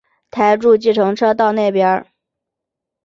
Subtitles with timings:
[0.31, 2.03] 搭著计程车到那边